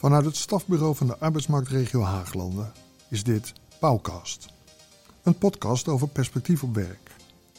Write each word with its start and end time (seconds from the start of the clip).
Vanuit 0.00 0.24
het 0.24 0.36
stafbureau 0.36 0.96
van 0.96 1.06
de 1.06 1.18
arbeidsmarktregio 1.18 2.02
Haaglanden 2.02 2.72
is 3.08 3.24
dit 3.24 3.52
Pauwkast. 3.80 4.48
Een 5.22 5.38
podcast 5.38 5.88
over 5.88 6.08
perspectief 6.08 6.62
op 6.62 6.74
werk. 6.74 7.10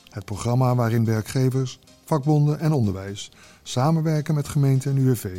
Het 0.09 0.25
programma 0.25 0.75
waarin 0.75 1.05
werkgevers, 1.05 1.79
vakbonden 2.05 2.59
en 2.59 2.71
onderwijs 2.71 3.31
samenwerken 3.63 4.35
met 4.35 4.47
gemeente 4.47 4.89
en 4.89 4.97
UWV 4.97 5.37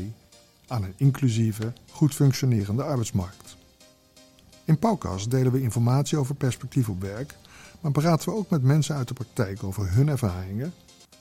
aan 0.66 0.82
een 0.82 0.94
inclusieve, 0.96 1.72
goed 1.90 2.14
functionerende 2.14 2.82
arbeidsmarkt. 2.82 3.56
In 4.64 4.78
Pauwkast 4.78 5.30
delen 5.30 5.52
we 5.52 5.62
informatie 5.62 6.18
over 6.18 6.34
perspectief 6.34 6.88
op 6.88 7.00
werk, 7.00 7.34
maar 7.80 7.92
praten 7.92 8.28
we 8.28 8.34
ook 8.34 8.50
met 8.50 8.62
mensen 8.62 8.96
uit 8.96 9.08
de 9.08 9.14
praktijk 9.14 9.62
over 9.62 9.92
hun 9.92 10.08
ervaringen, 10.08 10.74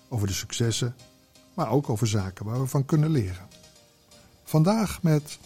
over 0.09 0.27
de 0.27 0.33
successen, 0.33 0.95
maar 1.53 1.69
ook 1.69 1.89
over 1.89 2.07
zaken 2.07 2.45
waar 2.45 2.59
we 2.59 2.67
van 2.67 2.85
kunnen 2.85 3.09
leren. 3.09 3.47
Vandaag 4.43 5.01
met 5.03 5.39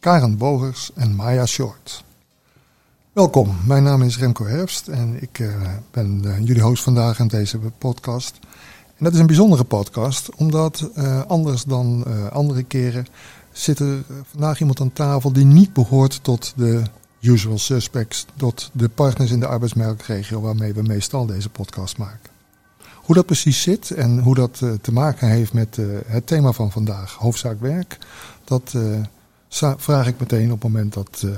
Karen 0.00 0.36
Bogers 0.36 0.90
en 0.94 1.14
Maya 1.14 1.46
Short. 1.46 2.04
Welkom, 3.12 3.56
mijn 3.66 3.82
naam 3.82 4.02
is 4.02 4.18
Remco 4.18 4.46
Herfst 4.46 4.88
en 4.88 5.22
ik 5.22 5.38
uh, 5.38 5.68
ben 5.90 6.22
uh, 6.24 6.38
jullie 6.38 6.62
host 6.62 6.82
vandaag 6.82 7.18
in 7.18 7.26
deze 7.26 7.58
podcast. 7.58 8.38
En 8.86 9.04
dat 9.04 9.12
is 9.12 9.18
een 9.18 9.26
bijzondere 9.26 9.64
podcast, 9.64 10.34
omdat 10.34 10.90
uh, 10.96 11.22
anders 11.26 11.64
dan 11.64 12.04
andere 12.30 12.62
keren 12.62 13.06
zit 13.52 13.78
er 13.78 14.04
vandaag 14.30 14.60
iemand 14.60 14.80
aan 14.80 14.92
tafel 14.92 15.32
die 15.32 15.44
niet 15.44 15.72
behoort 15.72 16.24
tot 16.24 16.52
de 16.56 16.82
usual 17.20 17.58
suspects, 17.58 18.26
tot 18.36 18.70
de 18.72 18.88
partners 18.88 19.30
in 19.30 19.40
de 19.40 19.46
arbeidsmarktregio 19.46 20.40
waarmee 20.40 20.74
we 20.74 20.82
meestal 20.82 21.26
deze 21.26 21.48
podcast 21.48 21.96
maken. 21.98 22.30
Hoe 22.94 23.14
dat 23.14 23.26
precies 23.26 23.62
zit 23.62 23.90
en 23.90 24.18
hoe 24.18 24.34
dat 24.34 24.62
te 24.80 24.92
maken 24.92 25.28
heeft 25.28 25.52
met 25.52 25.78
het 26.06 26.26
thema 26.26 26.52
van 26.52 26.70
vandaag, 26.70 27.12
hoofdzaak 27.12 27.60
werk, 27.60 27.98
dat 28.44 28.74
vraag 29.76 30.06
ik 30.06 30.20
meteen 30.20 30.52
op 30.52 30.62
het 30.62 30.72
moment 30.72 30.94
dat 30.94 31.22
uh, 31.24 31.30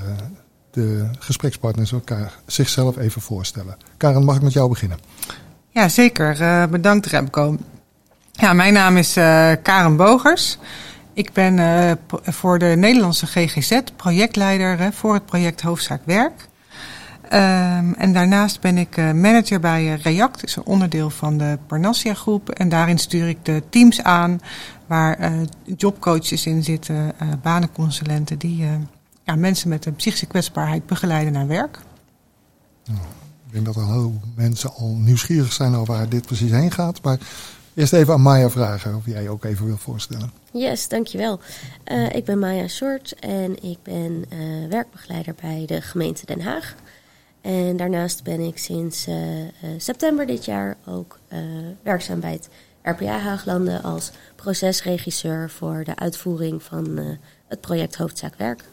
de 0.71 1.09
gesprekspartners 1.19 1.93
elkaar 1.93 2.39
zichzelf 2.47 2.97
even 2.97 3.23
voorstellen. 3.23 3.77
Karen, 3.97 4.25
mag 4.25 4.37
ik 4.37 4.43
met 4.43 4.53
jou 4.53 4.69
beginnen? 4.69 4.99
Ja, 5.69 5.89
zeker. 5.89 6.41
Uh, 6.41 6.67
bedankt 6.67 7.07
Remco. 7.07 7.57
Ja, 8.33 8.53
mijn 8.53 8.73
naam 8.73 8.97
is 8.97 9.17
uh, 9.17 9.53
Karen 9.63 9.97
Bogers. 9.97 10.59
Ik 11.15 11.33
ben 11.33 11.99
voor 12.23 12.59
de 12.59 12.75
Nederlandse 12.77 13.27
GGZ 13.27 13.81
projectleider 13.97 14.93
voor 14.93 15.15
het 15.15 15.27
project 15.27 15.61
Hoofdzaak 15.61 16.01
Werk. 16.05 16.49
Um, 17.25 17.95
en 17.95 18.13
daarnaast 18.13 18.61
ben 18.61 18.79
ik 18.79 18.97
manager 18.97 19.61
bij 19.61 19.95
React, 20.03 20.45
is 20.45 20.57
een 20.57 20.65
onderdeel 20.65 21.11
van 21.11 21.39
de 21.39 21.59
Parnassia 21.67 22.15
groep. 22.15 22.51
En 22.51 22.69
daarin 22.69 22.99
stuur 22.99 23.29
ik 23.29 23.45
de 23.45 23.63
teams 23.71 24.03
aan 24.03 24.41
waar 24.93 25.33
uh, 25.33 25.41
jobcoaches 25.77 26.47
in 26.47 26.65
zitten, 26.65 27.13
uh, 27.23 27.29
banenconsulenten 27.43 28.39
die 28.39 28.63
uh, 28.63 28.75
ja, 29.25 29.35
mensen 29.35 29.69
met 29.69 29.87
een 29.87 29.95
psychische 29.95 30.27
kwetsbaarheid 30.27 30.87
begeleiden 30.87 31.33
naar 31.33 31.47
werk. 31.47 31.79
Nou, 32.85 32.99
ik 33.47 33.53
denk 33.53 33.65
dat 33.65 33.77
er 33.77 33.87
heel 33.87 34.21
mensen 34.35 34.75
al 34.75 34.89
nieuwsgierig 34.89 35.53
zijn 35.53 35.75
over 35.75 35.95
waar 35.95 36.09
dit 36.09 36.27
precies 36.27 36.51
heen 36.51 36.71
gaat. 36.71 37.03
Maar 37.03 37.19
eerst 37.75 37.93
even 37.93 38.15
aan 38.15 38.23
Maya 38.23 38.51
vragen 38.51 38.97
of 38.97 39.07
jij 39.07 39.29
ook 39.29 39.45
even 39.45 39.67
wil 39.67 39.77
voorstellen. 39.77 40.33
Yes, 40.53 40.89
dankjewel. 40.89 41.41
Uh, 41.93 42.11
ik 42.11 42.25
ben 42.25 42.39
Maya 42.39 42.69
Short 42.69 43.15
en 43.19 43.63
ik 43.63 43.79
ben 43.83 44.25
uh, 44.33 44.69
werkbegeleider 44.69 45.35
bij 45.41 45.65
de 45.67 45.81
gemeente 45.81 46.27
Den 46.27 46.41
Haag. 46.41 46.75
En 47.41 47.77
daarnaast 47.77 48.23
ben 48.23 48.41
ik 48.41 48.59
sinds 48.59 49.09
uh, 49.09 49.15
september 49.77 50.27
dit 50.27 50.45
jaar 50.45 50.77
ook 50.87 51.19
werkzaam 51.83 52.21
bij 52.21 52.33
het 52.33 52.49
RPA 52.83 53.19
Haaglanden 53.19 53.83
als 53.83 54.11
procesregisseur 54.37 55.51
voor 55.51 55.85
de 55.85 55.97
uitvoering 55.97 56.63
van 56.63 56.89
uh, 56.99 57.05
het 57.49 57.61
project 57.61 57.97
Hoofdzaak 57.97 58.35
Werk. 58.37 58.65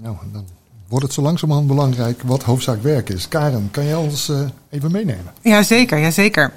Nou, 0.00 0.16
dan 0.32 0.46
wordt 0.88 1.04
het 1.04 1.14
zo 1.14 1.22
langzamerhand 1.22 1.68
belangrijk 1.68 2.22
wat 2.22 2.42
Hoofdzaak 2.42 2.82
Werk 2.82 3.08
is. 3.08 3.28
Karen, 3.28 3.68
kan 3.70 3.84
jij 3.84 3.94
ons 3.94 4.28
uh, 4.28 4.40
even 4.68 4.92
meenemen? 4.92 5.32
Jazeker, 5.42 5.98
jazeker. 5.98 6.52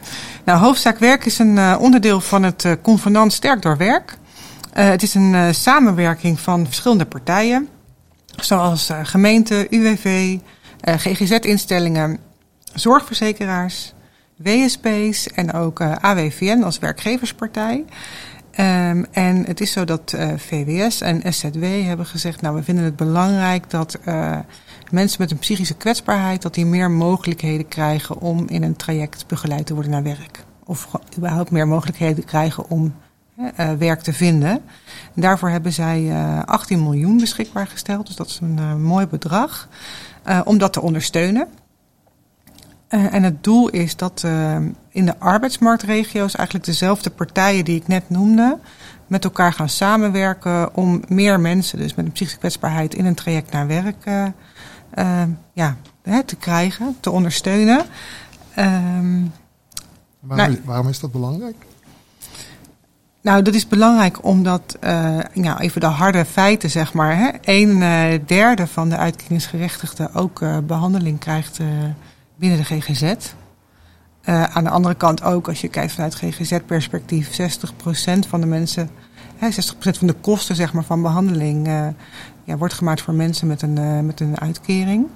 Nou, 0.45 0.59
Hoofdzaak 0.59 0.97
Werk 0.97 1.25
is 1.25 1.39
een 1.39 1.55
uh, 1.55 1.77
onderdeel 1.79 2.21
van 2.21 2.43
het 2.43 2.63
uh, 2.63 2.71
convenant 2.81 3.33
Sterk 3.33 3.61
door 3.61 3.77
Werk. 3.77 4.17
het 4.71 5.03
is 5.03 5.13
een 5.13 5.55
samenwerking 5.55 6.39
van 6.39 6.65
verschillende 6.65 7.05
partijen, 7.05 7.67
zoals 8.35 8.89
gemeente, 9.03 9.67
UWV, 9.69 10.37
GGZ-instellingen, 10.81 12.19
zorgverzekeraars, 12.73 13.93
WSP's 14.37 15.27
en 15.27 15.53
ook 15.53 15.79
uh, 15.79 15.95
AWVN 15.95 16.61
als 16.63 16.79
werkgeverspartij. 16.79 17.85
Um, 18.59 19.05
en 19.11 19.45
het 19.45 19.61
is 19.61 19.71
zo 19.71 19.85
dat 19.85 20.13
uh, 20.15 20.27
VWS 20.37 21.01
en 21.01 21.33
SZW 21.33 21.63
hebben 21.63 22.05
gezegd, 22.05 22.41
nou 22.41 22.55
we 22.55 22.63
vinden 22.63 22.83
het 22.83 22.95
belangrijk 22.95 23.69
dat 23.69 23.99
uh, 24.05 24.37
mensen 24.91 25.21
met 25.21 25.31
een 25.31 25.37
psychische 25.37 25.75
kwetsbaarheid, 25.75 26.41
dat 26.41 26.53
die 26.53 26.65
meer 26.65 26.91
mogelijkheden 26.91 27.67
krijgen 27.67 28.19
om 28.19 28.47
in 28.47 28.63
een 28.63 28.75
traject 28.75 29.27
begeleid 29.27 29.65
te 29.65 29.73
worden 29.73 29.91
naar 29.91 30.03
werk. 30.03 30.43
Of 30.65 30.89
überhaupt 31.17 31.51
meer 31.51 31.67
mogelijkheden 31.67 32.25
krijgen 32.25 32.69
om 32.69 32.95
werk 33.77 34.01
te 34.01 34.13
vinden. 34.13 34.51
En 35.15 35.21
daarvoor 35.21 35.49
hebben 35.49 35.73
zij 35.73 36.11
18 36.45 36.83
miljoen 36.83 37.17
beschikbaar 37.17 37.67
gesteld, 37.67 38.07
dus 38.07 38.15
dat 38.15 38.27
is 38.27 38.39
een 38.41 38.81
mooi 38.81 39.07
bedrag, 39.07 39.69
om 40.43 40.57
dat 40.57 40.73
te 40.73 40.81
ondersteunen. 40.81 41.47
Uh, 42.89 43.13
en 43.13 43.23
het 43.23 43.43
doel 43.43 43.69
is 43.69 43.95
dat 43.95 44.23
uh, 44.25 44.55
in 44.89 45.05
de 45.05 45.19
arbeidsmarktregio's 45.19 46.35
eigenlijk 46.35 46.65
dezelfde 46.65 47.09
partijen 47.09 47.65
die 47.65 47.75
ik 47.75 47.87
net 47.87 48.09
noemde, 48.09 48.57
met 49.07 49.23
elkaar 49.23 49.53
gaan 49.53 49.69
samenwerken 49.69 50.75
om 50.75 51.03
meer 51.07 51.39
mensen, 51.39 51.77
dus 51.77 51.95
met 51.95 52.05
een 52.05 52.11
psychische 52.11 52.39
kwetsbaarheid, 52.39 52.93
in 52.93 53.05
een 53.05 53.15
traject 53.15 53.51
naar 53.51 53.67
werk 53.67 54.05
uh, 54.05 55.23
ja, 55.53 55.75
hè, 56.03 56.23
te 56.23 56.35
krijgen, 56.35 56.97
te 56.99 57.11
ondersteunen. 57.11 57.85
Waarom, 58.55 59.31
nou, 60.19 60.61
waarom, 60.65 60.87
is 60.87 60.99
dat 60.99 61.11
belangrijk? 61.11 61.55
Nou, 63.21 63.41
dat 63.41 63.53
is 63.53 63.67
belangrijk 63.67 64.23
omdat, 64.25 64.77
ja, 65.33 65.59
even 65.59 65.81
de 65.81 65.87
harde 65.87 66.25
feiten 66.25 66.69
zeg 66.69 66.93
maar, 66.93 67.17
hè, 67.17 67.29
een 67.41 67.79
derde 68.25 68.67
van 68.67 68.89
de 68.89 68.97
uitkeringsgerechtigden 68.97 70.13
ook 70.13 70.39
behandeling 70.67 71.19
krijgt 71.19 71.59
binnen 72.37 72.57
de 72.57 72.63
GGZ. 72.63 73.01
Uh, 74.25 74.43
aan 74.43 74.63
de 74.63 74.69
andere 74.69 74.95
kant 74.95 75.23
ook, 75.23 75.47
als 75.47 75.61
je 75.61 75.67
kijkt 75.67 75.91
vanuit 75.91 76.15
GGZ-perspectief, 76.15 77.39
60% 77.39 78.27
van 78.27 78.41
de 78.41 78.47
mensen, 78.47 78.89
hè, 79.35 79.49
60% 79.51 79.97
van 79.97 80.07
de 80.07 80.13
kosten 80.13 80.55
zeg 80.55 80.73
maar, 80.73 80.83
van 80.83 81.01
behandeling 81.01 81.67
uh, 81.67 81.87
ja, 82.43 82.57
wordt 82.57 82.73
gemaakt 82.73 83.01
voor 83.01 83.13
mensen 83.13 83.47
met 83.47 83.61
een, 83.61 83.79
uh, 83.79 83.99
met 83.99 84.19
een 84.19 84.39
uitkering. 84.39 85.07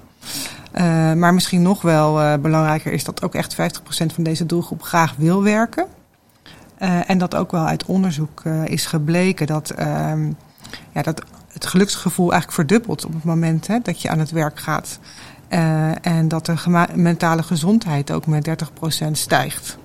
maar 1.16 1.34
misschien 1.34 1.62
nog 1.62 1.82
wel 1.82 2.38
belangrijker 2.38 2.92
is 2.92 3.04
dat 3.04 3.22
ook 3.22 3.34
echt 3.34 3.54
50% 3.54 3.56
van 3.86 4.22
deze 4.22 4.46
doelgroep 4.46 4.82
graag 4.82 5.14
wil 5.16 5.42
werken. 5.42 5.86
en 7.06 7.18
dat 7.18 7.34
ook 7.34 7.50
wel 7.50 7.66
uit 7.66 7.84
onderzoek 7.84 8.42
is 8.64 8.86
gebleken 8.86 9.46
dat, 9.46 9.70
ehm, 9.70 10.32
ja, 10.92 11.02
dat 11.02 11.22
het 11.52 11.66
geluksgevoel 11.66 12.32
eigenlijk 12.32 12.60
verdubbelt 12.60 13.04
op 13.04 13.12
het 13.14 13.24
moment 13.24 13.66
hè, 13.66 13.78
dat 13.82 14.02
je 14.02 14.08
aan 14.08 14.18
het 14.18 14.30
werk 14.30 14.60
gaat. 14.60 14.98
Uh, 15.52 16.06
en 16.06 16.28
dat 16.28 16.46
de 16.46 16.86
mentale 16.94 17.42
gezondheid 17.42 18.10
ook 18.10 18.26
met 18.26 18.48
30% 18.48 19.10
stijgt. 19.12 19.78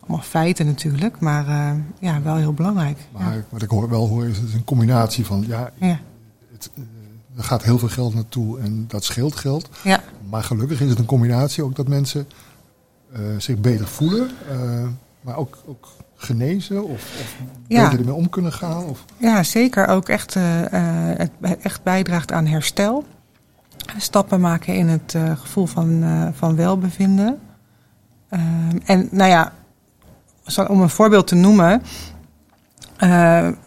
Allemaal 0.00 0.24
feiten 0.24 0.66
natuurlijk, 0.66 1.20
maar 1.20 1.48
uh, 1.48 1.70
ja, 1.98 2.22
wel 2.22 2.36
heel 2.36 2.52
belangrijk. 2.52 2.98
Maar 3.12 3.34
ja. 3.34 3.42
wat 3.48 3.62
ik 3.62 3.70
hoor, 3.70 3.88
wel 3.88 4.08
hoor 4.08 4.26
is 4.26 4.38
het 4.38 4.52
een 4.52 4.64
combinatie 4.64 5.26
van... 5.26 5.44
ja, 5.46 5.70
ja. 5.74 6.00
Het, 6.52 6.70
uh, 6.74 6.84
er 7.36 7.44
gaat 7.44 7.62
heel 7.62 7.78
veel 7.78 7.88
geld 7.88 8.14
naartoe 8.14 8.60
en 8.60 8.84
dat 8.88 9.04
scheelt 9.04 9.36
geld. 9.36 9.68
Ja. 9.84 10.02
Maar 10.30 10.42
gelukkig 10.42 10.80
is 10.80 10.88
het 10.88 10.98
een 10.98 11.04
combinatie 11.04 11.64
ook 11.64 11.76
dat 11.76 11.88
mensen 11.88 12.28
zich 13.38 13.58
beter 13.58 13.86
voelen... 13.86 14.30
maar 15.20 15.36
ook, 15.36 15.58
ook 15.66 15.88
genezen 16.16 16.84
of, 16.84 16.92
of 17.20 17.36
ja. 17.66 17.82
beter 17.82 17.98
ermee 17.98 18.14
om 18.14 18.28
kunnen 18.28 18.52
gaan? 18.52 18.84
Of? 18.84 19.04
Ja, 19.16 19.42
zeker. 19.42 19.86
Ook 19.86 20.08
echt, 20.08 20.34
het 20.34 21.30
echt 21.60 21.82
bijdraagt 21.82 22.32
aan 22.32 22.46
herstel 22.46 23.04
stappen 23.96 24.40
maken 24.40 24.74
in 24.74 24.88
het 24.88 25.14
uh, 25.16 25.38
gevoel 25.38 25.66
van, 25.66 26.02
uh, 26.02 26.28
van 26.32 26.56
welbevinden. 26.56 27.38
Uh, 28.30 28.40
en 28.84 29.08
nou 29.10 29.30
ja, 29.30 29.52
om 30.68 30.80
een 30.80 30.90
voorbeeld 30.90 31.26
te 31.26 31.34
noemen. 31.34 31.82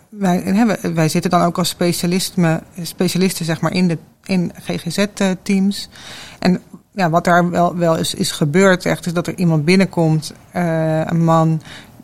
wij, 0.09 0.77
wij 0.93 1.09
zitten 1.09 1.31
dan 1.31 1.41
ook 1.41 1.57
als 1.57 1.69
specialisten, 1.69 2.61
specialisten 2.81 3.45
zeg 3.45 3.61
maar, 3.61 3.73
in, 3.73 3.87
de, 3.87 3.97
in 4.23 4.51
GGZ-teams. 4.55 5.89
En 6.39 6.61
ja, 6.91 7.09
wat 7.09 7.23
daar 7.23 7.49
wel, 7.49 7.75
wel 7.75 7.97
is, 7.97 8.13
is 8.13 8.31
gebeurd, 8.31 8.85
echt, 8.85 9.05
is 9.05 9.13
dat 9.13 9.27
er 9.27 9.37
iemand 9.37 9.65
binnenkomt, 9.65 10.33
een 10.51 11.23
man 11.23 11.61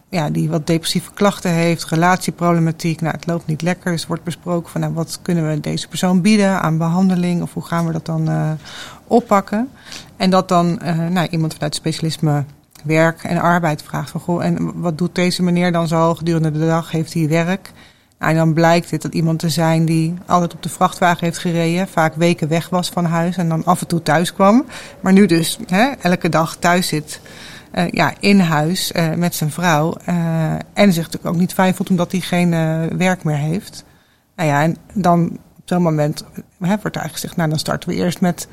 ja, 0.09 0.29
die 0.29 0.49
wat 0.49 0.67
depressieve 0.67 1.11
klachten 1.13 1.51
heeft, 1.51 1.85
relatieproblematiek. 1.85 3.01
Nou, 3.01 3.15
het 3.15 3.25
loopt 3.25 3.47
niet 3.47 3.61
lekker. 3.61 3.91
Dus 3.91 4.07
wordt 4.07 4.23
besproken 4.23 4.71
van 4.71 4.81
nou, 4.81 4.93
wat 4.93 5.19
kunnen 5.21 5.49
we 5.49 5.59
deze 5.59 5.87
persoon 5.87 6.21
bieden 6.21 6.61
aan 6.61 6.77
behandeling 6.77 7.41
of 7.41 7.53
hoe 7.53 7.65
gaan 7.65 7.85
we 7.85 7.91
dat 7.91 8.05
dan 8.05 8.29
uh, 8.29 8.51
oppakken. 9.07 9.69
En 10.17 10.29
dat 10.29 10.47
dan 10.47 10.79
uh, 10.83 11.07
nou, 11.07 11.27
iemand 11.29 11.53
vanuit 11.53 11.75
specialisme 11.75 12.43
werk 12.83 13.23
en 13.23 13.37
arbeid 13.37 13.83
vraagt 13.83 14.09
van 14.09 14.21
goh, 14.21 14.43
en 14.43 14.81
wat 14.81 14.97
doet 14.97 15.15
deze 15.15 15.43
meneer 15.43 15.71
dan 15.71 15.87
zo 15.87 16.15
gedurende 16.15 16.51
de 16.51 16.65
dag? 16.65 16.91
Heeft 16.91 17.13
hij 17.13 17.27
werk? 17.27 17.71
Nou, 18.19 18.31
en 18.31 18.37
dan 18.37 18.53
blijkt 18.53 18.89
dit 18.89 19.01
dat 19.01 19.13
iemand 19.13 19.39
te 19.39 19.49
zijn 19.49 19.85
die 19.85 20.13
altijd 20.25 20.53
op 20.53 20.63
de 20.63 20.69
vrachtwagen 20.69 21.25
heeft 21.25 21.37
gereden, 21.37 21.87
vaak 21.87 22.15
weken 22.15 22.47
weg 22.47 22.69
was 22.69 22.89
van 22.89 23.05
huis 23.05 23.37
en 23.37 23.49
dan 23.49 23.65
af 23.65 23.81
en 23.81 23.87
toe 23.87 24.01
thuis 24.01 24.33
kwam. 24.33 24.65
Maar 24.99 25.13
nu 25.13 25.25
dus 25.25 25.59
hè, 25.67 25.91
elke 26.01 26.29
dag 26.29 26.55
thuis 26.55 26.87
zit, 26.87 27.19
uh, 27.75 27.89
ja, 27.89 28.13
in 28.19 28.39
huis 28.39 28.91
uh, 28.91 29.13
met 29.13 29.35
zijn 29.35 29.51
vrouw. 29.51 29.97
Uh, 30.09 30.53
en 30.53 30.93
zich 30.93 31.03
natuurlijk 31.03 31.25
ook 31.25 31.39
niet 31.39 31.53
fijn 31.53 31.75
voelt 31.75 31.89
omdat 31.89 32.11
hij 32.11 32.21
geen 32.21 32.49
werk 32.97 33.23
meer 33.23 33.37
heeft. 33.37 33.83
Nou 34.35 34.49
ja, 34.49 34.61
en 34.63 34.77
dan 34.93 35.39
op 35.57 35.61
zo'n 35.65 35.81
moment 35.81 36.23
hè, 36.33 36.45
wordt 36.57 36.83
eigenlijk 36.83 37.13
gezegd, 37.13 37.35
nou 37.35 37.49
dan 37.49 37.59
starten 37.59 37.89
we 37.89 37.95
eerst 37.95 38.21
met 38.21 38.47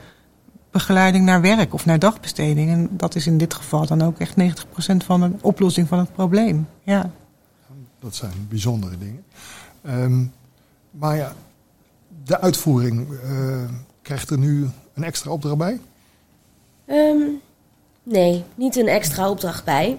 begeleiding 0.71 1.25
naar 1.25 1.41
werk 1.41 1.75
of 1.75 1.85
naar 1.85 1.99
dagbesteding. 1.99 2.71
En 2.71 2.89
dat 2.91 3.15
is 3.15 3.27
in 3.27 3.39
dit 3.39 3.55
geval 3.55 3.87
dan 3.87 4.03
ook 4.03 4.19
echt 4.19 4.35
90% 4.41 5.05
van 5.05 5.21
de 5.21 5.33
oplossing 5.41 5.89
van 5.89 5.99
het 5.99 6.13
probleem. 6.13 6.69
Ja. 6.83 7.11
Dat 8.01 8.15
zijn 8.15 8.47
bijzondere 8.49 8.99
dingen. 8.99 9.25
Um, 9.87 10.33
maar 10.91 11.17
ja, 11.17 11.33
de 12.25 12.41
uitvoering, 12.41 13.09
uh, 13.11 13.63
krijgt 14.03 14.31
er 14.31 14.39
nu 14.39 14.69
een 14.95 15.05
extra 15.05 15.31
opdracht 15.31 15.59
bij? 15.59 15.81
Um, 16.87 17.41
nee, 18.03 18.45
niet 18.55 18.77
een 18.77 18.89
extra 18.89 19.31
opdracht 19.31 19.65
bij. 19.65 19.99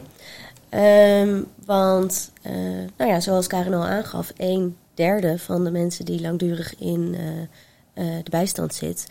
Um, 1.21 1.45
want, 1.65 2.31
uh, 2.45 2.53
nou 2.97 3.11
ja, 3.11 3.19
zoals 3.19 3.47
Karin 3.47 3.73
al 3.73 3.85
aangaf, 3.85 4.31
een 4.37 4.77
derde 4.93 5.39
van 5.39 5.63
de 5.63 5.71
mensen 5.71 6.05
die 6.05 6.21
langdurig 6.21 6.79
in 6.79 7.15
uh, 7.15 8.17
de 8.23 8.29
bijstand 8.29 8.73
zit, 8.73 9.07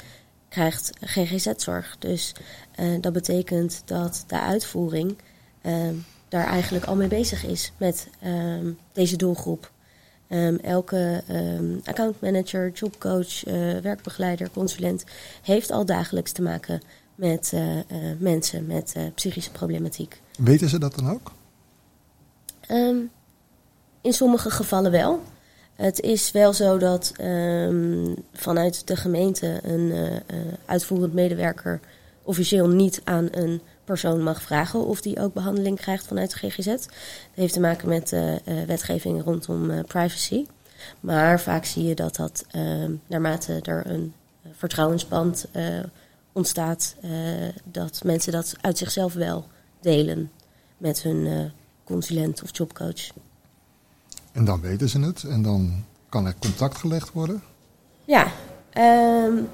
krijgt 0.49 0.93
GGZ-zorg. 1.01 1.97
Dus 1.99 2.35
dat 3.01 3.13
betekent 3.13 3.83
dat 3.85 4.25
de 4.27 4.41
uitvoering 4.41 5.17
daar 6.29 6.47
eigenlijk 6.47 6.85
al 6.85 6.97
mee 6.97 7.09
bezig 7.09 7.45
is 7.45 7.73
met 7.77 8.09
deze 8.93 9.17
doelgroep. 9.17 9.71
Elke 10.63 11.23
accountmanager, 11.85 12.71
jobcoach, 12.71 13.45
werkbegeleider, 13.83 14.51
consulent 14.51 15.05
heeft 15.43 15.71
al 15.71 15.85
dagelijks 15.85 16.33
te 16.33 16.43
maken 16.43 16.83
met 17.15 17.53
uh, 17.55 17.77
uh, 17.77 17.83
mensen 18.19 18.67
met 18.67 18.97
psychische 19.15 19.51
problematiek. 19.51 20.21
Weten 20.39 20.69
ze 20.69 20.79
dat 20.79 20.95
dan 20.95 21.11
ook? 21.11 21.33
Um, 22.71 23.11
in 24.01 24.13
sommige 24.13 24.51
gevallen 24.51 24.91
wel. 24.91 25.23
Het 25.75 26.01
is 26.01 26.31
wel 26.31 26.53
zo 26.53 26.79
dat 26.79 27.13
vanuit 28.33 28.87
de 28.87 28.97
gemeente 28.97 29.61
een 29.63 29.93
uitvoerend 30.65 31.13
medewerker 31.13 31.81
officieel 32.23 32.69
niet 32.69 33.01
aan 33.05 33.29
een 33.31 33.61
persoon 33.85 34.23
mag 34.23 34.43
vragen 34.43 34.87
of 34.87 35.01
die 35.01 35.21
ook 35.21 35.35
behandeling 35.35 35.77
krijgt 35.77 36.07
vanuit 36.07 36.31
de 36.31 36.49
GGZ. 36.49 36.65
Dat 36.65 36.89
heeft 37.35 37.53
te 37.53 37.61
maken 37.61 37.89
met 37.89 38.13
uh, 38.13 38.35
wetgeving 38.67 39.23
rondom 39.23 39.71
uh, 39.71 39.81
privacy. 39.87 40.47
Maar 41.01 41.41
vaak 41.41 41.65
zie 41.65 41.85
je 41.85 41.95
dat 41.95 42.17
dat 42.17 42.47
naarmate 43.07 43.61
er 43.63 43.87
een 43.87 44.15
vertrouwensband 44.53 45.47
ontstaat, 46.33 46.97
dat 47.65 48.05
mensen 48.05 48.33
dat 48.33 48.55
uit 48.61 48.79
zichzelf 48.79 49.13
wel 49.13 49.47
delen 49.81 50.31
met 50.79 51.03
hun 51.03 51.53
consulent 51.85 52.43
of 52.43 52.57
jobcoach. 52.57 53.11
En 54.33 54.45
dan 54.45 54.61
weten 54.61 54.89
ze 54.89 55.01
het 55.01 55.25
en 55.25 55.43
dan 55.43 55.85
kan 56.09 56.27
er 56.27 56.35
contact 56.39 56.77
gelegd 56.77 57.13
worden? 57.13 57.43
Ja, 58.05 58.27
um, 59.27 59.49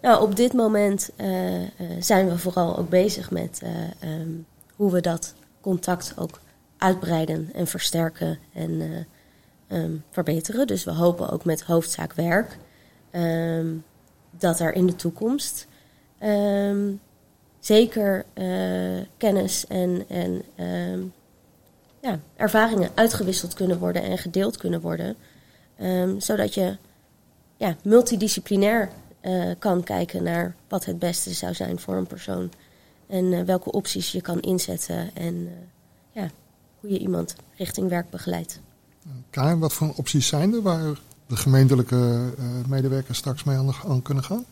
nou, 0.00 0.22
op 0.22 0.36
dit 0.36 0.52
moment 0.52 1.10
uh, 1.16 1.62
uh, 1.62 1.68
zijn 1.98 2.28
we 2.28 2.38
vooral 2.38 2.78
ook 2.78 2.88
bezig 2.88 3.30
met 3.30 3.60
uh, 3.62 4.20
um, 4.20 4.46
hoe 4.74 4.92
we 4.92 5.00
dat 5.00 5.34
contact 5.60 6.14
ook 6.16 6.40
uitbreiden 6.78 7.50
en 7.54 7.66
versterken 7.66 8.38
en 8.52 9.06
um, 9.68 10.04
verbeteren. 10.10 10.66
Dus 10.66 10.84
we 10.84 10.90
hopen 10.90 11.30
ook 11.30 11.44
met 11.44 11.62
hoofdzaak 11.62 12.12
werk 12.12 12.58
dat 14.38 14.60
er 14.60 14.74
in 14.74 14.86
de 14.86 14.94
toekomst 14.94 15.66
zeker 17.58 18.24
kennis 19.16 19.66
en, 19.66 20.04
en 20.08 20.42
ja, 22.00 22.18
ervaringen 22.36 22.90
uitgewisseld 22.94 23.54
kunnen 23.54 23.78
worden 23.78 24.02
en 24.02 24.18
gedeeld 24.18 24.56
kunnen 24.56 24.80
worden. 24.80 25.16
zodat 26.18 26.54
je 26.54 26.76
ja, 27.56 27.76
multidisciplinair 27.82 28.90
uh, 29.22 29.50
kan 29.58 29.82
kijken 29.82 30.22
naar 30.22 30.54
wat 30.68 30.84
het 30.84 30.98
beste 30.98 31.34
zou 31.34 31.54
zijn 31.54 31.78
voor 31.78 31.94
een 31.94 32.06
persoon. 32.06 32.50
En 33.06 33.24
uh, 33.24 33.42
welke 33.42 33.72
opties 33.72 34.12
je 34.12 34.20
kan 34.20 34.40
inzetten 34.40 35.14
en 35.14 35.48
ja, 36.12 36.30
hoe 36.80 36.90
je 36.90 36.98
iemand 36.98 37.36
richting 37.56 37.88
werk 37.88 38.10
begeleidt. 38.10 38.60
Karin, 39.30 39.58
wat 39.58 39.72
voor 39.72 39.92
opties 39.96 40.26
zijn 40.26 40.52
er 40.52 40.62
waar 40.62 40.98
de 41.26 41.36
gemeentelijke 41.36 42.32
medewerkers 42.68 43.18
straks 43.18 43.44
mee 43.44 43.56
aan, 43.56 43.72
aan, 43.86 44.02
kunnen 44.02 44.24
gaan? 44.24 44.44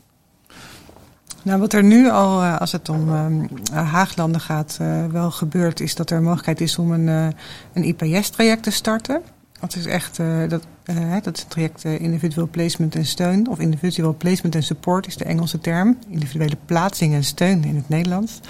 Nou, 1.44 1.60
wat 1.60 1.72
er 1.72 1.84
nu 1.84 2.10
al, 2.10 2.44
als 2.44 2.72
het 2.72 2.88
om 2.88 3.08
Haaglanden 3.72 4.40
gaat, 4.40 4.78
wel 5.10 5.30
gebeurt, 5.30 5.80
is 5.80 5.94
dat 5.94 6.10
er 6.10 6.16
een 6.16 6.22
mogelijkheid 6.22 6.60
is 6.60 6.78
om 6.78 6.92
een, 6.92 7.34
een 7.72 7.84
IPS-traject 7.84 8.62
te 8.62 8.70
starten. 8.70 9.22
Dat 9.60 9.76
is 9.76 9.86
echt 9.86 10.16
dat, 10.48 10.66
dat 11.12 11.24
het 11.24 11.46
traject 11.48 11.84
individueel 11.84 12.48
placement 12.48 12.94
en 12.94 13.06
steun. 13.06 13.48
Of 13.48 13.58
individual 13.58 14.14
placement 14.14 14.54
en 14.54 14.62
support 14.62 15.06
is 15.06 15.16
de 15.16 15.24
Engelse 15.24 15.58
term. 15.58 15.98
Individuele 16.08 16.56
plaatsing 16.66 17.14
en 17.14 17.24
steun 17.24 17.64
in 17.64 17.76
het 17.76 17.88
Nederlands. 17.88 18.40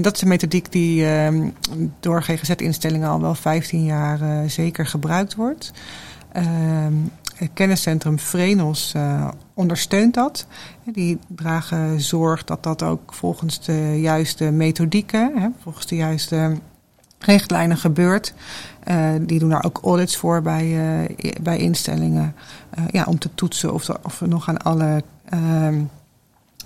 dat 0.00 0.14
is 0.14 0.22
een 0.22 0.28
methodiek 0.28 0.72
die 0.72 1.06
ehm, 1.06 1.48
door 2.00 2.22
GGZ-instellingen 2.22 3.08
al 3.08 3.20
wel 3.20 3.34
15 3.34 3.84
jaar 3.84 4.50
zeker 4.50 4.86
gebruikt 4.86 5.34
wordt. 5.34 5.72
Ehm, 7.36 7.44
het 7.44 7.50
kenniscentrum 7.54 8.18
Vrenos 8.18 8.94
ondersteunt 9.54 10.14
dat. 10.14 10.46
Die 10.84 11.18
dragen 11.28 12.00
zorg 12.00 12.44
dat 12.44 12.62
dat 12.62 12.82
ook 12.82 13.14
volgens 13.14 13.64
de 13.64 14.00
juiste 14.00 14.44
methodieken, 14.50 15.54
volgens 15.62 15.86
de 15.86 15.96
juiste 15.96 16.56
richtlijnen 17.18 17.76
gebeurt. 17.76 18.34
Uh, 18.88 19.10
die 19.20 19.38
doen 19.38 19.48
daar 19.48 19.64
ook 19.64 19.80
audits 19.82 20.16
voor 20.16 20.42
bij, 20.42 20.66
uh, 20.66 21.32
bij 21.42 21.58
instellingen. 21.58 22.34
Ja, 22.90 23.04
om 23.04 23.18
te 23.18 23.34
toetsen 23.34 23.74
of 23.74 23.88
of 24.02 24.20
er 24.20 24.28
nog 24.28 24.48
aan 24.48 24.58
alle. 24.58 25.02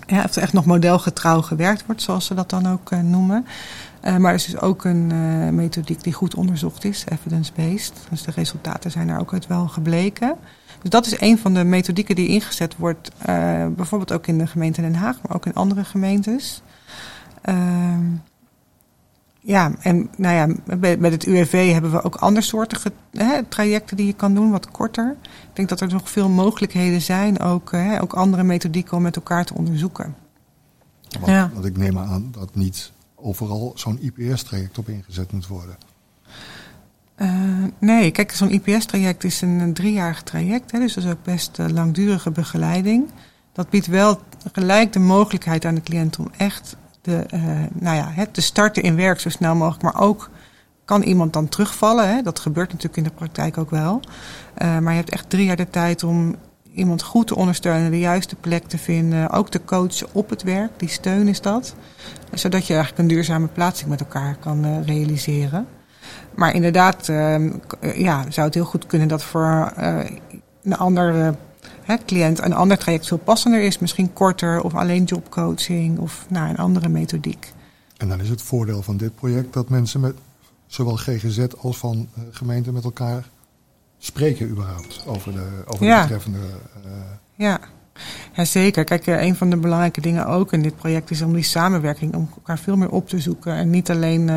Uh, 0.07 0.17
ja, 0.17 0.23
of 0.23 0.35
er 0.35 0.41
echt 0.41 0.53
nog 0.53 0.65
modelgetrouw 0.65 1.41
gewerkt 1.41 1.85
wordt, 1.85 2.01
zoals 2.01 2.25
ze 2.25 2.33
dat 2.33 2.49
dan 2.49 2.67
ook 2.67 2.91
noemen. 2.91 3.45
maar 4.01 4.25
er 4.25 4.33
is 4.33 4.45
dus 4.45 4.59
ook 4.59 4.85
een 4.85 5.55
methodiek 5.55 6.03
die 6.03 6.13
goed 6.13 6.35
onderzocht 6.35 6.83
is, 6.83 7.03
evidence-based. 7.09 7.93
Dus 8.09 8.23
de 8.23 8.31
resultaten 8.31 8.91
zijn 8.91 9.07
daar 9.07 9.19
ook 9.19 9.33
uit 9.33 9.47
wel 9.47 9.67
gebleken. 9.67 10.35
Dus 10.81 10.89
dat 10.89 11.05
is 11.05 11.19
een 11.19 11.37
van 11.37 11.53
de 11.53 11.63
methodieken 11.63 12.15
die 12.15 12.27
ingezet 12.27 12.77
wordt, 12.77 13.11
bijvoorbeeld 13.75 14.11
ook 14.11 14.27
in 14.27 14.37
de 14.37 14.47
gemeente 14.47 14.81
Den 14.81 14.95
Haag, 14.95 15.17
maar 15.21 15.35
ook 15.35 15.45
in 15.45 15.53
andere 15.53 15.83
gemeentes. 15.83 16.61
Ja, 19.43 19.71
en 19.79 20.09
nou 20.17 20.35
ja, 20.35 20.75
met 20.97 21.11
het 21.11 21.25
UWV 21.25 21.71
hebben 21.71 21.91
we 21.91 22.03
ook 22.03 22.15
andersoortige 22.15 22.91
hè, 23.11 23.43
trajecten 23.43 23.97
die 23.97 24.05
je 24.05 24.13
kan 24.13 24.33
doen, 24.33 24.51
wat 24.51 24.71
korter. 24.71 25.15
Ik 25.21 25.55
denk 25.55 25.69
dat 25.69 25.81
er 25.81 25.87
nog 25.87 26.09
veel 26.09 26.29
mogelijkheden 26.29 27.01
zijn, 27.01 27.39
ook, 27.39 27.71
hè, 27.71 28.01
ook 28.01 28.13
andere 28.13 28.43
methodieken 28.43 28.97
om 28.97 29.03
met 29.03 29.15
elkaar 29.15 29.45
te 29.45 29.53
onderzoeken. 29.53 30.15
Want, 31.09 31.25
ja. 31.25 31.49
want 31.53 31.65
ik 31.65 31.77
neem 31.77 31.97
aan 31.97 32.29
dat 32.31 32.55
niet 32.55 32.91
overal 33.15 33.71
zo'n 33.75 33.99
IPS-traject 34.01 34.77
op 34.77 34.89
ingezet 34.89 35.31
moet 35.31 35.47
worden. 35.47 35.75
Uh, 37.17 37.63
nee, 37.79 38.11
kijk, 38.11 38.31
zo'n 38.31 38.51
IPS-traject 38.51 39.23
is 39.23 39.41
een, 39.41 39.73
driejarig 39.73 40.23
traject, 40.23 40.71
hè, 40.71 40.79
dus 40.79 40.93
dat 40.93 41.03
is 41.03 41.09
ook 41.09 41.23
best 41.23 41.59
uh, 41.59 41.67
langdurige 41.67 42.31
begeleiding. 42.31 43.09
Dat 43.53 43.69
biedt 43.69 43.87
wel 43.87 44.19
gelijk 44.51 44.93
de 44.93 44.99
mogelijkheid 44.99 45.65
aan 45.65 45.75
de 45.75 45.81
cliënt 45.81 46.19
om 46.19 46.31
echt 46.37 46.75
de, 47.01 47.25
uh, 47.33 47.41
nou 47.73 47.95
ja, 47.95 48.25
te 48.31 48.41
starten 48.41 48.83
in 48.83 48.95
werk 48.95 49.19
zo 49.19 49.29
snel 49.29 49.55
mogelijk. 49.55 49.83
Maar 49.83 50.01
ook 50.01 50.29
kan 50.85 51.01
iemand 51.01 51.33
dan 51.33 51.49
terugvallen. 51.49 52.09
Hè? 52.09 52.21
Dat 52.21 52.39
gebeurt 52.39 52.67
natuurlijk 52.67 52.97
in 52.97 53.03
de 53.03 53.09
praktijk 53.15 53.57
ook 53.57 53.69
wel. 53.69 53.99
Uh, 54.57 54.79
maar 54.79 54.91
je 54.91 54.99
hebt 54.99 55.11
echt 55.11 55.29
drie 55.29 55.45
jaar 55.45 55.55
de 55.55 55.69
tijd 55.69 56.03
om 56.03 56.35
iemand 56.73 57.03
goed 57.03 57.27
te 57.27 57.35
ondersteunen, 57.35 57.91
de 57.91 57.99
juiste 57.99 58.35
plek 58.35 58.67
te 58.67 58.77
vinden. 58.77 59.29
Ook 59.29 59.49
te 59.49 59.63
coachen 59.63 60.07
op 60.11 60.29
het 60.29 60.43
werk, 60.43 60.71
die 60.77 60.89
steun 60.89 61.27
is 61.27 61.41
dat. 61.41 61.75
Zodat 62.33 62.67
je 62.67 62.73
eigenlijk 62.73 63.01
een 63.03 63.15
duurzame 63.15 63.47
plaatsing 63.47 63.89
met 63.89 63.99
elkaar 63.99 64.35
kan 64.39 64.65
uh, 64.65 64.85
realiseren. 64.85 65.67
Maar 66.35 66.53
inderdaad, 66.53 67.05
ja, 67.95 68.25
zou 68.29 68.45
het 68.45 68.53
heel 68.53 68.65
goed 68.65 68.85
kunnen 68.85 69.07
dat 69.07 69.23
voor 69.23 69.73
een 70.63 70.77
ander 70.77 71.35
hè, 71.83 71.95
cliënt 72.05 72.41
een 72.41 72.53
ander 72.53 72.77
traject 72.77 73.07
veel 73.07 73.17
passender 73.17 73.61
is. 73.61 73.79
Misschien 73.79 74.13
korter 74.13 74.61
of 74.61 74.75
alleen 74.75 75.03
jobcoaching 75.03 75.99
of 75.99 76.25
nou, 76.29 76.49
een 76.49 76.57
andere 76.57 76.89
methodiek. 76.89 77.53
En 77.97 78.09
dan 78.09 78.19
is 78.19 78.29
het 78.29 78.41
voordeel 78.41 78.81
van 78.81 78.97
dit 78.97 79.15
project 79.15 79.53
dat 79.53 79.69
mensen 79.69 79.99
met 79.99 80.15
zowel 80.67 80.95
GGZ 80.95 81.45
als 81.61 81.77
van 81.77 81.97
uh, 82.17 82.23
gemeenten 82.31 82.73
met 82.73 82.83
elkaar 82.83 83.29
spreken 83.97 84.49
überhaupt 84.49 85.03
over 85.05 85.31
de, 85.33 85.47
over 85.65 85.85
de 85.85 85.99
betreffende... 86.01 86.39
Uh... 86.85 86.91
Ja. 87.35 87.59
Ja, 88.33 88.45
zeker. 88.45 88.83
Kijk, 88.83 89.07
uh, 89.07 89.21
een 89.21 89.35
van 89.35 89.49
de 89.49 89.57
belangrijke 89.57 90.01
dingen 90.01 90.27
ook 90.27 90.53
in 90.53 90.61
dit 90.61 90.75
project 90.75 91.11
is 91.11 91.21
om 91.21 91.33
die 91.33 91.43
samenwerking, 91.43 92.15
om 92.15 92.29
elkaar 92.35 92.59
veel 92.59 92.75
meer 92.75 92.89
op 92.89 93.09
te 93.09 93.19
zoeken. 93.19 93.53
En 93.53 93.69
niet 93.69 93.89
alleen 93.89 94.29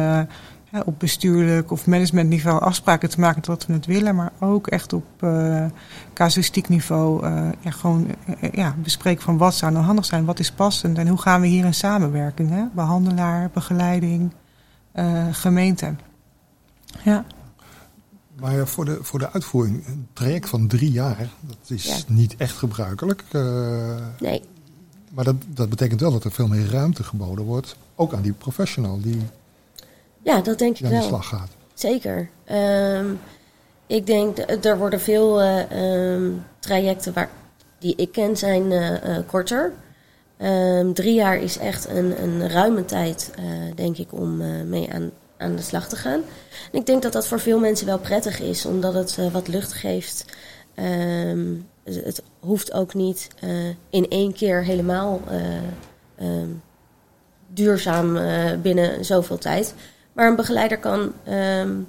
op 0.84 0.98
bestuurlijk 0.98 1.70
of 1.70 1.86
managementniveau 1.86 2.60
afspraken 2.60 3.10
te 3.10 3.20
maken 3.20 3.42
tot 3.42 3.66
we 3.66 3.72
het 3.72 3.86
willen, 3.86 4.14
maar 4.14 4.32
ook 4.40 4.66
echt 4.66 4.92
op 4.92 5.04
uh, 5.20 5.66
casuïstiek 6.12 6.68
niveau 6.68 7.26
uh, 7.26 7.48
ja, 7.60 7.70
gewoon 7.70 8.06
uh, 8.42 8.52
ja, 8.52 8.74
bespreken 8.82 9.22
van 9.22 9.36
wat 9.36 9.54
zou 9.54 9.72
nou 9.72 9.84
handig 9.84 10.04
zijn, 10.04 10.24
wat 10.24 10.38
is 10.38 10.52
passend 10.52 10.98
en 10.98 11.08
hoe 11.08 11.20
gaan 11.20 11.40
we 11.40 11.46
hier 11.46 11.64
in 11.64 11.74
samenwerking, 11.74 12.50
hè? 12.50 12.64
behandelaar, 12.74 13.50
begeleiding, 13.52 14.32
gemeente. 15.30 15.94
Ja. 17.02 17.24
Maar 18.40 18.66
voor, 18.66 18.84
de, 18.84 18.98
voor 19.02 19.18
de 19.18 19.32
uitvoering, 19.32 19.86
een 19.86 20.06
traject 20.12 20.48
van 20.48 20.66
drie 20.66 20.90
jaar, 20.90 21.28
dat 21.40 21.56
is 21.66 21.84
ja. 21.84 21.96
niet 22.06 22.36
echt 22.36 22.56
gebruikelijk. 22.56 23.24
nee. 24.20 24.42
Maar 25.10 25.24
dat, 25.24 25.36
dat 25.46 25.68
betekent 25.68 26.00
wel 26.00 26.12
dat 26.12 26.24
er 26.24 26.32
veel 26.32 26.48
meer 26.48 26.70
ruimte 26.70 27.04
geboden 27.04 27.44
wordt, 27.44 27.76
ook 27.94 28.14
aan 28.14 28.22
die 28.22 28.32
professional 28.32 29.00
die 29.00 29.20
ja, 30.24 30.40
dat 30.40 30.58
denk 30.58 30.78
ik 30.78 30.84
aan 30.84 30.90
wel. 30.90 31.00
de 31.00 31.06
slag 31.06 31.28
gaat. 31.28 31.50
Zeker. 31.74 32.28
Um, 32.52 33.20
ik 33.86 34.06
denk, 34.06 34.38
er 34.64 34.78
worden 34.78 35.00
veel 35.00 35.42
uh, 35.42 36.12
um, 36.12 36.44
trajecten 36.58 37.12
waar, 37.12 37.30
die 37.78 37.94
ik 37.96 38.12
ken 38.12 38.36
zijn 38.36 38.70
uh, 38.70 38.90
uh, 38.90 39.18
korter. 39.26 39.72
Um, 40.38 40.94
drie 40.94 41.14
jaar 41.14 41.36
is 41.36 41.58
echt 41.58 41.88
een, 41.88 42.22
een 42.22 42.48
ruime 42.48 42.84
tijd, 42.84 43.30
denk 43.74 43.98
ik, 43.98 44.12
om 44.12 44.36
mee 44.68 44.92
aan, 44.92 45.10
aan 45.36 45.56
de 45.56 45.62
slag 45.62 45.88
te 45.88 45.96
gaan. 45.96 46.20
En 46.72 46.78
ik 46.78 46.86
denk 46.86 47.02
dat 47.02 47.12
dat 47.12 47.26
voor 47.26 47.40
veel 47.40 47.58
mensen 47.58 47.86
wel 47.86 47.98
prettig 47.98 48.40
is, 48.40 48.66
omdat 48.66 48.94
het 48.94 49.18
wat 49.32 49.48
lucht 49.48 49.72
geeft. 49.72 50.24
het 51.84 52.22
hoeft 52.40 52.72
ook 52.72 52.94
niet 52.94 53.28
in 53.90 54.08
één 54.08 54.32
keer 54.32 54.64
helemaal 54.64 55.20
duurzaam 57.48 58.18
binnen 58.62 59.04
zoveel 59.04 59.38
tijd. 59.38 59.74
Maar 60.14 60.28
een 60.28 60.36
begeleider 60.36 60.78
kan, 60.78 61.12
um, 61.28 61.88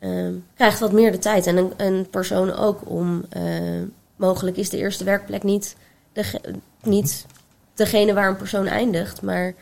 um, 0.00 0.44
krijgt 0.54 0.80
wat 0.80 0.92
meer 0.92 1.12
de 1.12 1.18
tijd. 1.18 1.46
En 1.46 1.56
een, 1.56 1.72
een 1.76 2.06
persoon 2.10 2.52
ook 2.52 2.90
om, 2.90 3.24
uh, 3.36 3.82
mogelijk 4.16 4.56
is 4.56 4.70
de 4.70 4.76
eerste 4.76 5.04
werkplek 5.04 5.42
niet, 5.42 5.76
de, 6.12 6.40
niet 6.82 7.26
degene 7.74 8.14
waar 8.14 8.28
een 8.28 8.36
persoon 8.36 8.66
eindigt. 8.66 9.22
Maar 9.22 9.54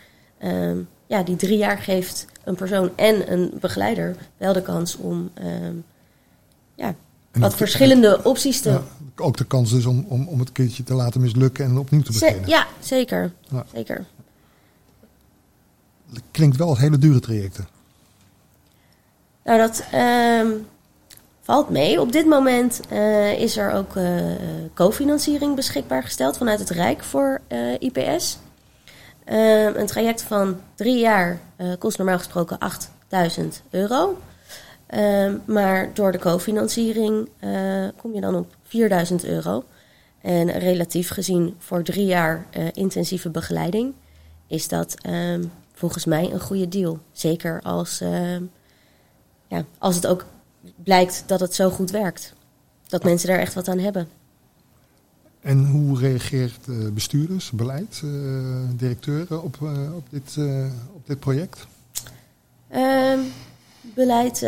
um, 0.43 0.89
ja, 1.07 1.23
die 1.23 1.37
drie 1.37 1.59
jaar 1.59 1.79
geeft 1.79 2.27
een 2.45 2.55
persoon 2.55 2.91
en 2.97 3.33
een 3.33 3.53
begeleider 3.61 4.17
wel 4.37 4.53
de 4.53 4.63
kans 4.63 4.97
om 4.97 5.31
ja, 6.75 6.95
wat 7.33 7.55
verschillende 7.55 8.21
opties 8.25 8.61
te... 8.61 8.71
Ja, 8.71 8.83
ook 9.17 9.37
de 9.37 9.45
kans 9.45 9.71
dus 9.71 9.87
om, 9.87 10.05
om, 10.09 10.29
om 10.29 10.39
het 10.39 10.53
keertje 10.53 10.83
te 10.83 10.95
laten 10.95 11.21
mislukken 11.21 11.65
en 11.65 11.79
opnieuw 11.79 12.03
te 12.03 12.13
beginnen. 12.13 12.49
ja, 12.49 12.67
zeker. 12.81 13.33
Ja. 13.49 13.67
zeker 13.73 14.07
klinkt 16.31 16.57
wel 16.57 16.69
als 16.69 16.79
hele 16.79 16.99
dure 16.99 17.21
trajecten. 17.21 17.69
Nou, 19.45 19.59
dat 19.59 19.85
um, 19.95 20.67
valt 21.41 21.69
mee. 21.69 22.01
Op 22.01 22.13
dit 22.13 22.27
moment 22.27 22.81
uh, 22.93 23.41
is 23.41 23.57
er 23.57 23.73
ook 23.73 23.97
uh, 23.97 24.21
cofinanciering 24.75 25.55
beschikbaar 25.55 26.03
gesteld 26.03 26.37
vanuit 26.37 26.59
het 26.59 26.71
Rijk 26.71 27.05
voor 27.05 27.41
uh, 27.49 27.75
IPS. 27.79 28.39
Um, 29.29 29.37
een 29.77 29.87
traject 29.87 30.23
van 30.23 30.61
drie 30.75 30.99
jaar 30.99 31.41
kost 31.79 31.99
normaal 31.99 32.19
gesproken 32.19 32.59
8000 32.59 33.63
euro. 33.71 34.19
Um, 34.95 35.43
maar 35.45 35.91
door 35.95 36.13
de 36.13 36.19
cofinanciering 36.19 37.29
kom 37.97 38.15
je 38.15 38.21
dan 38.21 38.35
op 38.35 38.57
4000 38.65 39.25
euro. 39.25 39.65
En 40.21 40.51
relatief 40.51 41.11
gezien 41.11 41.55
voor 41.59 41.83
drie 41.83 42.07
jaar 42.07 42.47
intensieve 42.73 43.31
begeleiding 43.31 43.95
is 44.47 44.69
dat 44.69 44.95
volgens 45.81 46.05
mij 46.05 46.33
een 46.33 46.41
goede 46.41 46.69
deal. 46.69 46.99
Zeker 47.13 47.61
als, 47.63 48.01
uh, 48.01 48.37
ja, 49.49 49.65
als 49.79 49.95
het 49.95 50.07
ook 50.07 50.25
blijkt 50.83 51.23
dat 51.27 51.41
het 51.41 51.55
zo 51.55 51.71
goed 51.71 51.91
werkt. 51.91 52.35
Dat 52.87 53.05
mensen 53.05 53.29
daar 53.29 53.39
echt 53.39 53.55
wat 53.55 53.69
aan 53.69 53.79
hebben. 53.79 54.09
En 55.41 55.67
hoe 55.67 55.99
reageert 55.99 56.67
uh, 56.67 56.91
bestuurders, 56.91 57.51
beleid, 57.51 58.01
uh, 58.05 58.69
directeuren 58.77 59.43
op, 59.43 59.57
uh, 59.63 59.97
op, 59.97 60.05
dit, 60.11 60.37
op 60.93 61.07
dit 61.07 61.21
project? 61.21 61.67
Um, 62.75 63.33
beleid 63.83 64.43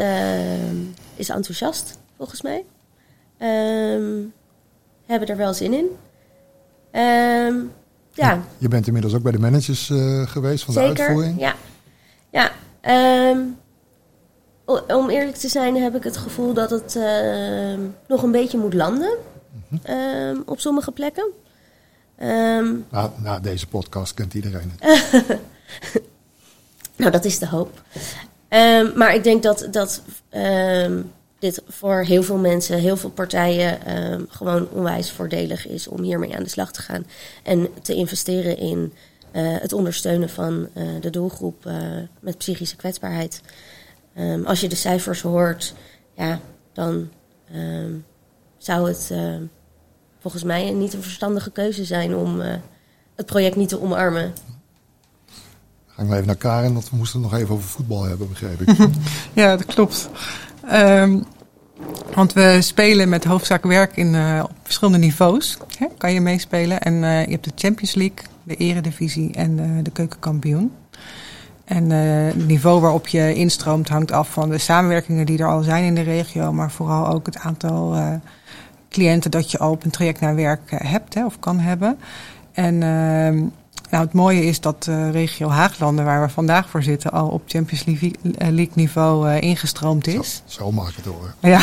is 1.15 1.29
enthousiast, 1.29 1.99
volgens 2.17 2.43
mij. 2.43 2.65
Um, 3.97 4.33
hebben 5.07 5.29
er 5.29 5.37
wel 5.37 5.55
zin 5.55 5.73
in. 5.73 5.87
Um, 7.01 7.73
ja. 8.13 8.43
Je 8.59 8.69
bent 8.69 8.87
inmiddels 8.87 9.15
ook 9.15 9.23
bij 9.23 9.33
de 9.33 9.39
managers 9.39 9.89
uh, 9.89 10.27
geweest 10.27 10.65
van 10.65 10.75
Zeker, 10.75 10.95
de 10.95 11.03
uitvoering. 11.03 11.41
Ja, 11.41 11.55
ja. 12.31 12.53
Um, 13.31 13.57
om 14.89 15.11
eerlijk 15.11 15.37
te 15.37 15.49
zijn 15.49 15.77
heb 15.77 15.95
ik 15.97 16.05
het 16.05 16.17
gevoel 16.17 16.55
dat 16.55 16.71
het 16.71 16.95
uh, 16.95 17.79
nog 18.09 18.23
een 18.23 18.31
beetje 18.31 18.59
moet 18.59 18.75
landen 18.75 19.17
mm 19.51 19.79
-hmm. 19.83 19.97
um, 19.97 20.43
op 20.47 20.61
sommige 20.61 20.93
plekken. 20.93 21.31
Um, 22.23 22.87
nou, 22.91 23.11
na 23.17 23.41
deze 23.41 23.67
podcast 23.67 24.15
kent 24.15 24.35
iedereen 24.35 24.73
het. 24.79 25.23
nou, 26.97 27.11
dat 27.11 27.25
is 27.25 27.39
de 27.39 27.49
hoop. 27.49 27.83
maar 28.95 29.15
ik 29.15 29.25
denk 29.25 29.43
dat, 29.43 29.69
dat 29.71 30.03
dit 31.43 31.63
voor 31.69 32.03
heel 32.03 32.23
veel 32.23 32.37
mensen, 32.37 32.79
heel 32.79 32.97
veel 32.97 33.11
partijen 33.11 34.03
um, 34.13 34.27
gewoon 34.29 34.69
onwijs 34.69 35.11
voordelig 35.11 35.67
is 35.67 35.89
om 35.89 36.03
hiermee 36.03 36.37
aan 36.37 36.43
de 36.43 36.49
slag 36.49 36.73
te 36.73 36.83
gaan. 36.83 37.07
En 37.43 37.69
te 37.83 37.95
investeren 37.95 38.59
in 38.59 38.93
uh, 39.33 39.57
het 39.61 39.73
ondersteunen 39.73 40.29
van 40.29 40.69
uh, 40.75 41.01
de 41.01 41.11
doelgroep 41.11 41.67
uh, 41.67 41.75
met 42.21 42.39
psychische 42.39 42.77
kwetsbaarheid. 42.77 43.41
Um, 44.19 44.47
als 44.47 44.61
je 44.61 44.69
de 44.69 44.75
cijfers 44.75 45.21
hoort, 45.21 45.75
ja, 46.17 46.41
dan 46.73 47.09
um, 47.55 48.05
zou 48.59 48.89
het 48.89 49.13
volgens 50.21 50.43
mij 50.43 50.71
niet 50.71 50.93
een 50.93 51.03
verstandige 51.03 51.51
keuze 51.51 51.85
zijn 51.85 52.17
om 52.17 52.41
het 53.15 53.27
project 53.27 53.57
niet 53.57 53.69
te 53.69 53.81
omarmen. 53.81 54.33
Ga 55.87 56.03
ik 56.03 56.09
maar 56.09 56.17
even 56.17 56.27
naar 56.27 56.37
Karen, 56.37 56.73
want 56.73 56.91
we 56.91 56.97
moesten 56.97 57.23
het 57.23 57.31
nog 57.31 57.41
even 57.41 57.55
over 57.55 57.69
voetbal 57.69 58.03
hebben, 58.03 58.29
begreep 58.29 58.61
ik. 58.61 58.77
ja, 59.43 59.57
dat 59.57 59.67
klopt. 59.67 60.11
Um, 60.73 61.25
want 62.15 62.33
we 62.33 62.59
spelen 62.61 63.09
met 63.09 63.25
hoofdzaak 63.25 63.63
werk 63.63 63.97
in, 63.97 64.15
uh, 64.15 64.41
op 64.45 64.53
verschillende 64.63 64.99
niveaus. 64.99 65.59
Hè, 65.79 65.87
kan 65.99 66.13
je 66.13 66.21
meespelen. 66.21 66.81
En 66.81 66.95
uh, 66.95 67.25
je 67.25 67.31
hebt 67.31 67.45
de 67.45 67.53
Champions 67.55 67.95
League, 67.95 68.19
de 68.43 68.57
Eredivisie 68.57 69.35
en 69.35 69.59
uh, 69.59 69.83
de 69.83 69.91
Keukenkampioen. 69.91 70.73
En 71.65 71.91
het 71.91 72.47
niveau 72.47 72.81
waarop 72.81 73.07
je 73.07 73.35
instroomt 73.35 73.89
hangt 73.89 74.13
af 74.13 74.31
van 74.31 74.51
de 74.51 74.59
samenwerkingen 74.59 75.27
die 75.27 75.39
er 75.39 75.49
al 75.49 75.63
zijn 75.63 75.85
in 75.85 75.95
de 75.95 76.03
regio. 76.03 76.53
Maar 76.53 76.71
vooral 76.71 77.09
ook 77.09 77.27
het 77.27 77.39
aantal 77.39 77.97
cliënten 78.91 79.31
dat 79.31 79.51
je 79.51 79.59
al 79.59 79.71
op 79.71 79.85
een 79.85 79.91
traject 79.91 80.21
naar 80.21 80.35
werk 80.35 80.71
hebt 80.75 81.15
hè, 81.15 81.25
of 81.25 81.39
kan 81.39 81.59
hebben. 81.59 81.99
En 82.53 82.83
ehm, 82.83 83.45
nou, 83.93 84.05
het 84.05 84.13
mooie 84.13 84.45
is 84.45 84.61
dat 84.61 84.83
de 84.83 85.11
regio 85.11 85.49
Haaglanden, 85.49 86.05
waar 86.05 86.23
we 86.23 86.29
vandaag 86.29 86.69
voor 86.69 86.83
zitten, 86.83 87.11
al 87.11 87.29
op 87.29 87.43
Champions 87.47 87.85
League 87.85 88.71
niveau 88.75 89.29
uh, 89.29 89.41
ingestroomd 89.41 90.07
is. 90.07 90.43
Zo, 90.45 90.73
zo 90.73 90.85
het 90.85 91.05
horen. 91.05 91.35
Ja, 91.41 91.61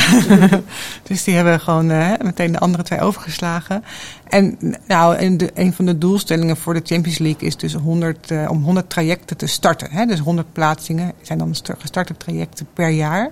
dus 1.07 1.23
die 1.23 1.35
hebben 1.35 1.59
gewoon 1.59 1.91
uh, 1.91 2.11
meteen 2.23 2.51
de 2.51 2.59
andere 2.59 2.83
twee 2.83 3.01
overgeslagen. 3.01 3.83
En 4.27 4.57
nou, 4.87 5.37
de, 5.37 5.51
een 5.53 5.73
van 5.73 5.85
de 5.85 5.97
doelstellingen 5.97 6.57
voor 6.57 6.73
de 6.73 6.81
Champions 6.83 7.17
League 7.17 7.47
is 7.47 7.57
dus 7.57 7.73
100, 7.73 8.31
uh, 8.31 8.49
om 8.49 8.63
100 8.63 8.89
trajecten 8.89 9.37
te 9.37 9.47
starten. 9.47 9.91
Hè? 9.91 10.05
Dus 10.05 10.19
100 10.19 10.53
plaatsingen 10.53 11.13
zijn 11.21 11.37
dan 11.37 11.55
gestarte 11.77 12.17
trajecten 12.17 12.67
per 12.73 12.89
jaar. 12.89 13.31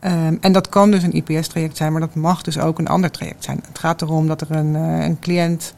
Um, 0.00 0.38
en 0.40 0.52
dat 0.52 0.68
kan 0.68 0.90
dus 0.90 1.02
een 1.02 1.16
IPS-traject 1.16 1.76
zijn, 1.76 1.92
maar 1.92 2.00
dat 2.00 2.14
mag 2.14 2.42
dus 2.42 2.58
ook 2.58 2.78
een 2.78 2.88
ander 2.88 3.10
traject 3.10 3.44
zijn. 3.44 3.60
Het 3.68 3.78
gaat 3.78 4.02
erom 4.02 4.26
dat 4.26 4.40
er 4.40 4.50
een, 4.50 4.74
een 4.74 5.18
cliënt 5.18 5.74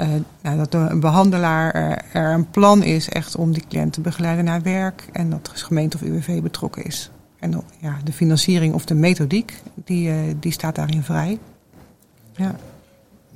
uh, 0.00 0.08
nou, 0.42 0.56
dat 0.56 0.74
een 0.74 1.00
behandelaar 1.00 1.74
er, 1.74 2.02
er, 2.12 2.32
een 2.32 2.50
plan 2.50 2.82
is 2.82 3.08
echt 3.08 3.36
om 3.36 3.52
die 3.52 3.64
cliënt 3.68 3.92
te 3.92 4.00
begeleiden 4.00 4.44
naar 4.44 4.62
werk 4.62 5.08
en 5.12 5.30
dat 5.30 5.44
de 5.44 5.50
gemeente 5.54 5.96
of 5.96 6.02
UWV 6.02 6.42
betrokken 6.42 6.84
is. 6.84 7.10
En 7.38 7.62
ja, 7.80 7.98
de 8.04 8.12
financiering 8.12 8.74
of 8.74 8.84
de 8.84 8.94
methodiek, 8.94 9.62
die, 9.74 10.08
uh, 10.08 10.34
die 10.40 10.52
staat 10.52 10.74
daarin 10.74 11.02
vrij. 11.02 11.38
Ja. 12.32 12.56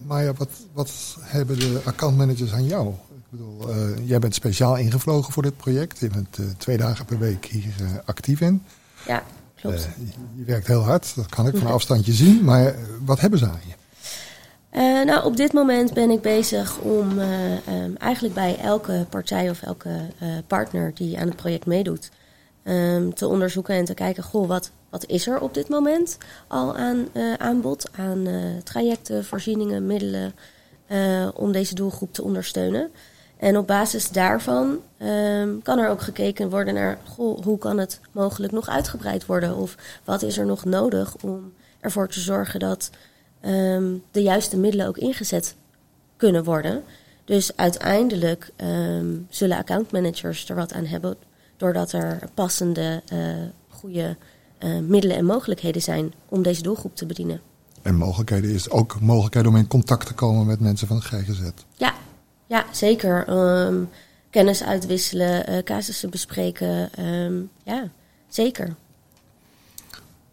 Maar 0.07 0.25
ja, 0.25 0.33
wat, 0.33 0.49
wat 0.73 1.17
hebben 1.21 1.59
de 1.59 1.81
accountmanagers 1.85 2.53
aan 2.53 2.65
jou? 2.65 2.89
Ik 2.89 3.23
bedoel, 3.31 3.71
uh, 3.71 4.09
jij 4.09 4.19
bent 4.19 4.35
speciaal 4.35 4.77
ingevlogen 4.77 5.33
voor 5.33 5.43
dit 5.43 5.57
project. 5.57 5.99
Je 5.99 6.09
bent 6.09 6.39
twee 6.57 6.77
dagen 6.77 7.05
per 7.05 7.19
week 7.19 7.45
hier 7.45 8.03
actief 8.05 8.41
in. 8.41 8.63
Ja, 9.07 9.23
klopt. 9.55 9.89
je 10.35 10.45
werkt 10.45 10.67
heel 10.67 10.83
hard, 10.85 11.13
dat 11.15 11.27
kan 11.27 11.47
ik 11.47 11.57
van 11.57 11.73
afstandje 11.79 12.13
zien. 12.13 12.45
Maar 12.45 12.75
wat 13.05 13.21
hebben 13.21 13.39
ze 13.39 13.47
aan 13.47 13.61
je? 13.67 13.75
Uh, 14.79 15.05
nou, 15.05 15.25
op 15.25 15.37
dit 15.37 15.53
moment 15.53 15.93
ben 15.93 16.11
ik 16.11 16.21
bezig 16.21 16.79
om 16.79 17.19
uh, 17.19 17.83
um, 17.83 17.97
eigenlijk 17.97 18.35
bij 18.35 18.59
elke 18.59 19.07
partij 19.09 19.51
of 19.51 19.63
elke 19.63 19.89
uh, 19.89 20.29
partner 20.47 20.95
die 20.95 21.19
aan 21.19 21.27
het 21.27 21.37
project 21.37 21.67
meedoet, 21.67 22.11
um, 22.65 23.15
te 23.15 23.29
onderzoeken 23.29 23.75
en 23.75 23.85
te 23.85 23.95
kijken, 23.95 24.23
goh, 24.23 24.49
wat, 24.49 24.71
wat 24.91 25.07
is 25.07 25.27
er 25.27 25.41
op 25.41 25.55
dit 25.55 25.69
moment 25.69 26.19
al 26.47 26.77
aan 26.77 27.09
aanbod, 27.39 27.91
aan 27.97 28.27
trajecten, 28.65 29.25
voorzieningen, 29.25 29.87
middelen, 29.87 30.35
om 31.35 31.53
deze 31.53 31.75
doelgroep 31.75 32.13
te 32.13 32.23
ondersteunen. 32.23 32.91
En 33.37 33.57
op 33.57 33.67
basis 33.67 34.11
daarvan 34.11 34.79
ehm, 34.99 35.59
kan 35.63 35.79
er 35.79 35.89
ook 35.89 36.03
gekeken 36.03 36.51
worden 36.51 36.75
naar 36.75 36.99
goh, 37.05 37.45
hoe 37.45 37.59
kan 37.59 37.79
het 37.79 38.01
mogelijk 38.13 38.53
nog 38.53 38.69
uitgebreid 38.69 39.27
worden? 39.27 39.57
Of 39.57 39.77
wat 40.05 40.23
is 40.23 40.39
er 40.39 40.47
nog 40.47 40.65
nodig 40.65 41.17
om 41.23 41.53
ervoor 41.81 42.09
te 42.09 42.21
zorgen 42.21 42.61
dat 42.61 42.91
ehm, 43.41 43.95
de 44.11 44.23
juiste 44.23 44.57
middelen 44.57 44.87
ook 44.87 44.99
ingezet 44.99 45.55
kunnen 46.17 46.45
worden. 46.45 46.83
Dus 47.25 47.57
uiteindelijk 47.57 48.51
ehm, 48.57 49.17
zullen 49.29 49.57
accountmanagers 49.57 50.49
er 50.49 50.57
wat 50.57 50.73
aan 50.73 50.85
hebben, 50.85 51.17
doordat 51.57 51.93
er 51.93 52.19
passende, 52.35 53.03
uh, 53.13 53.19
goede 53.69 54.17
uh, 54.65 54.79
middelen 54.79 55.17
en 55.17 55.25
mogelijkheden 55.25 55.83
zijn 55.83 56.13
om 56.29 56.43
deze 56.43 56.63
doelgroep 56.63 56.97
te 56.97 57.07
bedienen. 57.07 57.41
En 57.83 57.95
mogelijkheden 57.95 58.51
is 58.51 58.71
ook 58.71 59.01
mogelijkheden 59.01 59.51
om 59.51 59.57
in 59.57 59.67
contact 59.67 60.07
te 60.07 60.15
komen 60.15 60.47
met 60.47 60.61
mensen 60.61 60.87
van 60.87 60.97
het 60.97 61.05
GGZ. 61.05 61.41
Ja, 61.77 61.95
ja 62.47 62.65
zeker. 62.73 63.29
Um, 63.67 63.89
kennis 64.31 64.63
uitwisselen, 64.63 65.51
uh, 65.51 65.59
casussen 65.63 66.11
bespreken. 66.11 66.91
Um, 67.05 67.51
ja, 67.63 67.89
zeker. 68.29 68.75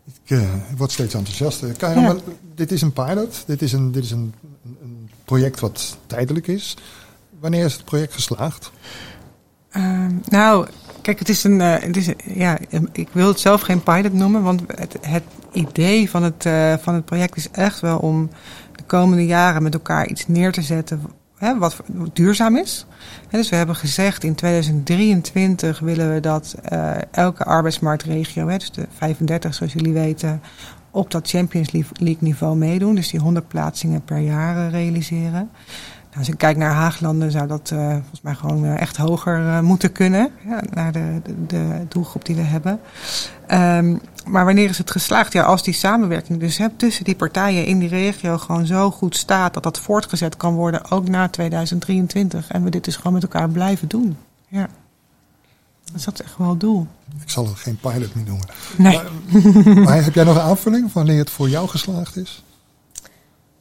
Ik 0.06 0.30
uh, 0.30 0.54
word 0.78 0.92
steeds 0.92 1.14
enthousiaster. 1.14 1.74
Kan 1.78 2.02
ja. 2.02 2.16
dit 2.56 2.72
is 2.72 2.82
een 2.82 2.94
pilot. 2.94 3.44
Dit 3.48 3.62
is, 3.62 3.74
een, 3.74 3.92
dit 3.92 4.04
is 4.04 4.12
een, 4.12 4.34
een, 4.82 5.10
project 5.26 5.60
wat 5.60 5.98
tijdelijk 6.08 6.48
is. 6.48 6.78
Wanneer 7.40 7.66
is 7.66 7.74
het 7.74 7.86
project 7.86 8.14
geslaagd? 8.14 8.72
Uh, 9.72 10.06
nou, 10.26 10.68
kijk, 11.02 11.20
het 11.20 11.30
is 11.30 11.44
een. 11.44 11.60
Uh, 11.60 11.80
het 11.80 11.98
is, 11.98 12.10
ja, 12.26 12.58
ik 12.92 13.08
wil 13.12 13.28
het 13.28 13.40
zelf 13.40 13.62
geen 13.62 13.84
pilot 13.84 14.14
noemen, 14.14 14.44
want 14.44 14.62
het, 14.68 14.98
het 15.02 15.24
idee 15.52 16.10
van 16.10 16.24
het, 16.24 16.46
uh, 16.46 16.74
van 16.78 16.94
het 16.94 17.06
project 17.06 17.38
is 17.38 17.50
echt 17.52 17.80
wel 17.80 17.98
om 17.98 18.30
de 18.76 18.84
komende 18.84 19.26
jaren 19.26 19.64
met 19.64 19.74
elkaar 19.74 20.08
iets 20.08 20.28
neer 20.28 20.52
te 20.52 20.62
zetten 20.62 21.02
wat 21.40 21.82
duurzaam 22.14 22.58
is. 22.58 22.86
dus 23.30 23.50
we 23.50 23.56
hebben 23.56 23.76
gezegd 23.76 24.24
in 24.24 24.36
2023 24.36 25.80
willen 25.80 26.14
we 26.14 26.20
dat 26.20 26.56
uh, 26.74 26.92
elke 27.12 27.44
arbeidsmarktregio, 27.44 28.48
hè, 28.48 28.58
dus 28.58 28.72
de 28.72 28.88
35 28.98 29.54
zoals 29.54 29.74
jullie 29.74 29.94
weten, 29.94 30.42
op 30.92 31.12
dat 31.12 31.30
Champions 31.30 31.72
League 31.72 32.18
niveau 32.20 32.58
meedoen. 32.58 32.96
Dus 32.96 33.10
die 33.10 33.20
100 33.20 33.48
plaatsingen 33.48 34.04
per 34.04 34.20
jaar 34.20 34.70
realiseren. 34.70 35.50
Nou, 36.16 36.28
als 36.28 36.36
ik 36.36 36.40
kijk 36.40 36.58
naar 36.58 36.74
Haaglanden 36.74 37.32
zou 37.32 37.48
dat 37.48 37.72
uh, 37.74 37.92
volgens 37.92 38.22
mij 38.22 38.36
gewoon 38.36 38.64
uh, 38.64 38.82
echt 38.82 38.98
hoger 38.98 39.40
uh, 39.40 39.60
moeten 39.60 39.92
kunnen. 39.92 40.32
Ja, 40.48 40.62
naar 40.74 40.92
de, 40.92 41.22
de, 41.24 41.46
de, 41.46 41.86
doelgroep 41.88 42.26
die 42.26 42.36
we 42.36 42.42
hebben. 42.42 42.80
Um, 43.52 44.02
maar 44.26 44.46
wanneer 44.46 44.70
is 44.70 44.78
het 44.78 44.92
geslaagd? 44.92 45.34
Ja, 45.34 45.44
als 45.44 45.64
die 45.64 45.74
samenwerking 45.74 46.40
dus 46.40 46.58
hè, 46.58 46.70
tussen 46.70 47.04
die 47.04 47.16
partijen 47.16 47.66
in 47.66 47.80
die 47.80 47.90
regio 47.90 48.38
gewoon 48.38 48.66
zo 48.66 48.92
goed 48.92 49.16
staat 49.16 49.54
dat 49.54 49.64
dat 49.64 49.80
voortgezet 49.80 50.38
kan 50.38 50.54
worden, 50.54 50.92
ook 50.92 51.08
na 51.08 51.30
2023. 51.30 52.48
En 52.48 52.64
we 52.64 52.70
dit 52.70 52.84
dus 52.84 52.96
gewoon 52.96 53.14
met 53.14 53.24
elkaar 53.24 53.50
blijven 53.50 53.88
doen. 53.88 54.18
Ja. 54.48 54.70
Dus 55.94 56.04
dat 56.04 56.20
is 56.20 56.26
echt 56.26 56.38
wel 56.38 56.50
het 56.50 56.60
doel. 56.60 56.88
Ik 57.22 57.30
zal 57.30 57.46
het 57.46 57.58
geen 57.58 57.78
pilot 57.78 58.16
meer 58.16 58.26
noemen. 58.26 58.48
Nee. 58.78 59.00
Maar, 59.64 59.84
maar 59.84 60.04
heb 60.04 60.14
jij 60.14 60.24
nog 60.24 60.36
een 60.36 60.42
aanvulling 60.42 60.94
wanneer 60.94 61.20
het 61.20 61.30
voor 61.30 61.50
jou 61.50 61.68
geslaagd 61.68 62.16
is? 62.16 62.44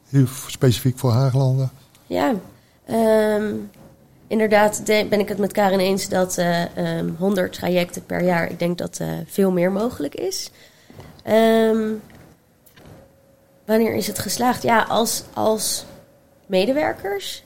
Heel 0.08 0.26
specifiek 0.46 0.98
voor 0.98 1.12
Haaglanden? 1.12 1.70
Ja, 2.06 2.34
um, 2.90 3.70
inderdaad 4.26 4.82
ben 4.84 5.20
ik 5.20 5.28
het 5.28 5.38
met 5.38 5.52
Karin 5.52 5.78
eens 5.78 6.08
dat 6.08 6.38
uh, 6.38 6.98
um, 6.98 7.16
100 7.18 7.52
trajecten 7.52 8.06
per 8.06 8.22
jaar, 8.22 8.50
ik 8.50 8.58
denk 8.58 8.78
dat 8.78 8.98
uh, 9.02 9.08
veel 9.26 9.50
meer 9.50 9.72
mogelijk 9.72 10.14
is. 10.14 10.50
Um, 11.28 12.02
wanneer 13.64 13.94
is 13.94 14.06
het 14.06 14.18
geslaagd? 14.18 14.62
Ja, 14.62 14.82
als, 14.82 15.24
als 15.32 15.84
medewerkers 16.46 17.44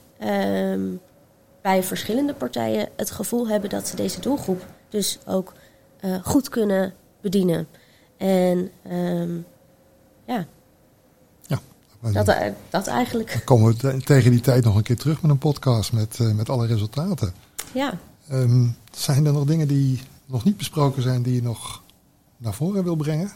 bij 1.61 1.83
verschillende 1.83 2.33
partijen 2.33 2.89
het 2.95 3.11
gevoel 3.11 3.47
hebben 3.47 3.69
dat 3.69 3.87
ze 3.87 3.95
deze 3.95 4.21
doelgroep 4.21 4.65
dus 4.89 5.19
ook 5.25 5.53
uh, 6.01 6.15
goed 6.23 6.49
kunnen 6.49 6.93
bedienen. 7.21 7.67
En 8.17 8.71
ja, 10.25 10.45
dat, 11.99 12.27
eh, 12.27 12.51
dat 12.69 12.87
eigenlijk. 12.87 13.31
Dan 13.31 13.43
komen 13.43 13.77
we 13.77 13.97
tegen 13.97 14.31
die 14.31 14.41
tijd 14.41 14.63
nog 14.63 14.75
een 14.75 14.83
keer 14.83 14.97
terug 14.97 15.21
met 15.21 15.31
een 15.31 15.37
podcast 15.37 15.93
met, 15.93 16.19
uh, 16.21 16.31
met 16.31 16.49
alle 16.49 16.67
resultaten. 16.67 17.33
Ja. 17.71 17.99
Um, 18.31 18.75
zijn 18.91 19.25
er 19.25 19.33
nog 19.33 19.45
dingen 19.45 19.67
die 19.67 20.01
nog 20.25 20.43
niet 20.43 20.57
besproken 20.57 21.01
zijn 21.01 21.21
die 21.21 21.35
je 21.35 21.41
nog 21.41 21.81
naar 22.37 22.53
voren 22.53 22.83
wil 22.83 22.95
brengen? 22.95 23.31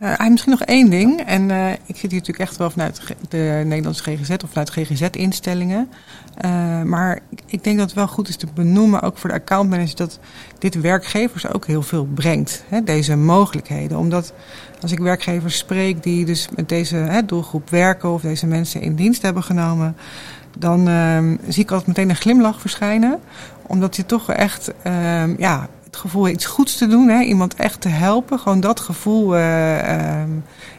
Uh, 0.00 0.28
misschien 0.28 0.52
nog 0.52 0.62
één 0.62 0.90
ding. 0.90 1.20
En 1.20 1.48
uh, 1.50 1.72
ik 1.72 1.96
zit 1.96 2.10
hier 2.10 2.20
natuurlijk 2.20 2.38
echt 2.38 2.56
wel 2.56 2.70
vanuit 2.70 3.00
de 3.28 3.62
Nederlandse 3.64 4.02
GGZ 4.02 4.30
of 4.30 4.48
vanuit 4.48 4.70
GGZ-instellingen. 4.70 5.88
Uh, 6.44 6.82
maar 6.82 7.20
ik 7.46 7.64
denk 7.64 7.78
dat 7.78 7.86
het 7.86 7.96
wel 7.96 8.08
goed 8.08 8.28
is 8.28 8.36
te 8.36 8.46
benoemen, 8.54 9.02
ook 9.02 9.18
voor 9.18 9.30
de 9.30 9.36
accountmanager, 9.36 9.96
dat 9.96 10.18
dit 10.58 10.80
werkgevers 10.80 11.52
ook 11.52 11.66
heel 11.66 11.82
veel 11.82 12.04
brengt. 12.04 12.64
Hè, 12.68 12.82
deze 12.82 13.16
mogelijkheden. 13.16 13.98
Omdat 13.98 14.32
als 14.80 14.92
ik 14.92 14.98
werkgevers 14.98 15.58
spreek 15.58 16.02
die 16.02 16.24
dus 16.24 16.48
met 16.56 16.68
deze 16.68 16.96
hè, 16.96 17.24
doelgroep 17.24 17.70
werken 17.70 18.12
of 18.12 18.20
deze 18.20 18.46
mensen 18.46 18.80
in 18.80 18.94
dienst 18.94 19.22
hebben 19.22 19.42
genomen, 19.42 19.96
dan 20.58 20.88
uh, 20.88 21.18
zie 21.48 21.62
ik 21.62 21.70
altijd 21.70 21.88
meteen 21.88 22.10
een 22.10 22.16
glimlach 22.16 22.60
verschijnen. 22.60 23.18
Omdat 23.66 23.96
je 23.96 24.06
toch 24.06 24.30
echt 24.30 24.72
uh, 24.86 25.38
ja, 25.38 25.68
gevoel 25.96 26.28
iets 26.28 26.46
goeds 26.46 26.76
te 26.76 26.86
doen, 26.86 27.08
hè, 27.08 27.20
iemand 27.20 27.54
echt 27.54 27.80
te 27.80 27.88
helpen. 27.88 28.38
Gewoon 28.38 28.60
dat 28.60 28.80
gevoel, 28.80 29.36
uh, 29.36 29.40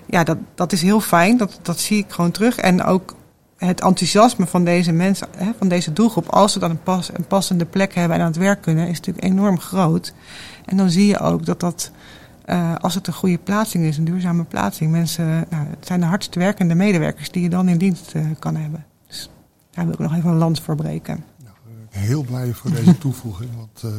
ja, 0.05 0.23
dat, 0.23 0.37
dat 0.55 0.71
is 0.71 0.81
heel 0.81 1.01
fijn. 1.01 1.37
Dat, 1.37 1.59
dat 1.61 1.79
zie 1.79 1.97
ik 1.97 2.11
gewoon 2.11 2.31
terug. 2.31 2.57
En 2.57 2.83
ook 2.83 3.15
het 3.57 3.81
enthousiasme 3.81 4.47
van 4.47 4.63
deze 4.63 4.91
mensen, 4.91 5.27
hè, 5.37 5.51
van 5.57 5.67
deze 5.67 5.93
doelgroep, 5.93 6.29
als 6.29 6.53
ze 6.53 6.59
dan 6.59 6.69
een, 6.69 6.83
pas, 6.83 7.09
passende 7.27 7.65
plek 7.65 7.95
hebben 7.95 8.17
en 8.17 8.23
aan 8.23 8.31
het 8.31 8.37
werk 8.37 8.61
kunnen, 8.61 8.87
is 8.87 8.97
natuurlijk 8.97 9.25
enorm 9.25 9.59
groot. 9.59 10.13
En 10.65 10.77
dan 10.77 10.89
zie 10.89 11.07
je 11.07 11.19
ook 11.19 11.45
dat 11.45 11.59
dat 11.59 11.91
uh, 12.45 12.75
als 12.75 12.95
het 12.95 13.07
een 13.07 13.13
goede 13.13 13.37
plaatsing 13.37 13.83
is, 13.83 13.97
een 13.97 14.05
duurzame 14.05 14.43
plaatsing, 14.43 14.91
mensen, 14.91 15.45
nou, 15.49 15.67
het 15.69 15.87
zijn 15.87 15.99
de 15.99 16.05
hardst 16.05 16.35
werkende 16.35 16.75
medewerkers 16.75 17.31
die 17.31 17.43
je 17.43 17.49
dan 17.49 17.67
in 17.67 17.77
dienst 17.77 18.13
uh, 18.15 18.25
kan 18.39 18.55
hebben. 18.55 18.85
Dus 19.07 19.29
daar 19.71 19.85
wil 19.85 19.93
ik 19.93 19.99
nog 19.99 20.15
even 20.15 20.29
een 20.29 20.37
land 20.37 20.61
voor 20.61 20.75
breken. 20.75 21.23
Nou, 21.43 21.55
heel 21.89 22.23
blij 22.23 22.53
voor 22.53 22.71
deze 22.71 22.97
toevoeging. 22.97 23.49
Want 23.55 23.93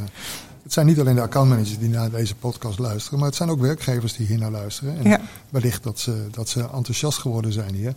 het 0.62 0.72
zijn 0.72 0.86
niet 0.86 1.00
alleen 1.00 1.14
de 1.14 1.20
accountmanagers 1.22 1.78
die 1.78 1.88
naar 1.88 2.10
deze 2.10 2.34
podcast 2.34 2.78
luisteren, 2.78 3.18
maar 3.18 3.28
het 3.28 3.36
zijn 3.36 3.50
ook 3.50 3.60
werkgevers 3.60 4.16
die 4.16 4.26
hier 4.26 4.38
naar 4.38 4.50
luisteren. 4.50 4.98
En 4.98 5.08
ja. 5.08 5.20
wellicht 5.50 5.82
dat 5.82 5.98
ze, 5.98 6.26
dat 6.30 6.48
ze 6.48 6.60
enthousiast 6.60 7.18
geworden 7.18 7.52
zijn 7.52 7.74
hier. 7.74 7.94